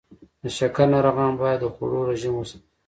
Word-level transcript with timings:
د 0.41 0.43
شکر 0.57 0.85
ناروغان 0.93 1.31
باید 1.41 1.59
د 1.61 1.65
خوړو 1.73 1.99
رژیم 2.11 2.33
وساتي. 2.35 2.69